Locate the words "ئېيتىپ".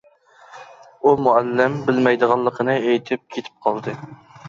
2.83-3.27